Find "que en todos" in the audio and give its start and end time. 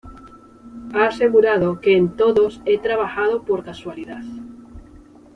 1.79-2.59